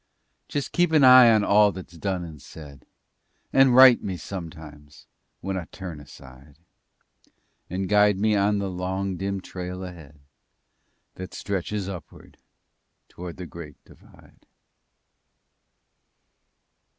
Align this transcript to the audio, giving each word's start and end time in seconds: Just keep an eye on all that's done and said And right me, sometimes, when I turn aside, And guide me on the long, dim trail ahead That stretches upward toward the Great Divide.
Just 0.47 0.71
keep 0.71 0.91
an 0.93 1.03
eye 1.03 1.29
on 1.31 1.43
all 1.43 1.71
that's 1.71 1.95
done 1.95 2.23
and 2.25 2.41
said 2.41 2.87
And 3.53 3.75
right 3.75 4.01
me, 4.03 4.17
sometimes, 4.17 5.05
when 5.41 5.55
I 5.55 5.65
turn 5.65 5.99
aside, 5.99 6.57
And 7.69 7.87
guide 7.87 8.17
me 8.17 8.35
on 8.35 8.57
the 8.57 8.67
long, 8.67 9.15
dim 9.15 9.41
trail 9.41 9.83
ahead 9.83 10.19
That 11.17 11.35
stretches 11.35 11.87
upward 11.87 12.37
toward 13.09 13.37
the 13.37 13.45
Great 13.45 13.75
Divide. 13.85 14.47